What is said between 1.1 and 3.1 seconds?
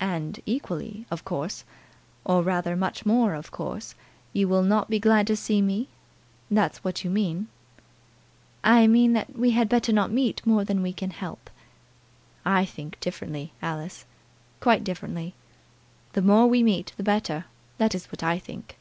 of course! or, rather, much